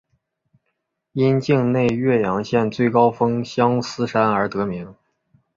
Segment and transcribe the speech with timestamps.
[1.11, 4.95] 因境内岳阳县最高峰相思山而得名。